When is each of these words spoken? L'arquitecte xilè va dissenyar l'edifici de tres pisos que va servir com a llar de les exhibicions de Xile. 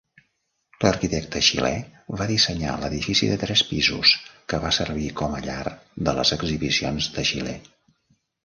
L'arquitecte 0.83 1.41
xilè 1.47 1.69
va 2.21 2.27
dissenyar 2.31 2.73
l'edifici 2.85 3.29
de 3.33 3.37
tres 3.43 3.63
pisos 3.73 4.15
que 4.53 4.63
va 4.65 4.73
servir 4.81 5.13
com 5.23 5.37
a 5.41 5.45
llar 5.47 5.61
de 6.09 6.19
les 6.21 6.37
exhibicions 6.39 7.11
de 7.19 7.31
Xile. 7.35 7.59